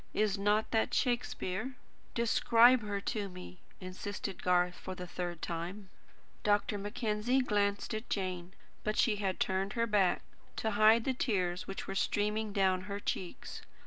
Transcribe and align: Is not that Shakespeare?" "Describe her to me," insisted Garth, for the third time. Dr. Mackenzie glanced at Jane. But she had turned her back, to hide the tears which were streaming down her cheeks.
Is 0.15 0.35
not 0.35 0.71
that 0.71 0.95
Shakespeare?" 0.95 1.75
"Describe 2.15 2.81
her 2.81 2.99
to 3.01 3.29
me," 3.29 3.59
insisted 3.79 4.41
Garth, 4.41 4.73
for 4.73 4.95
the 4.95 5.05
third 5.05 5.43
time. 5.43 5.91
Dr. 6.41 6.79
Mackenzie 6.79 7.41
glanced 7.41 7.93
at 7.93 8.09
Jane. 8.09 8.55
But 8.83 8.97
she 8.97 9.17
had 9.17 9.39
turned 9.39 9.73
her 9.73 9.85
back, 9.85 10.23
to 10.55 10.71
hide 10.71 11.03
the 11.03 11.13
tears 11.13 11.67
which 11.67 11.85
were 11.85 11.93
streaming 11.93 12.51
down 12.51 12.85
her 12.89 12.99
cheeks. 12.99 13.61